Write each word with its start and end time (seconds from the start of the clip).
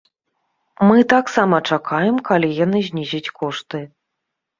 Мы 0.91 0.97
таксама 1.13 1.59
чакаем, 1.75 2.15
калі 2.29 2.49
яны 2.65 2.79
знізяць 2.89 3.33
кошты. 3.43 3.83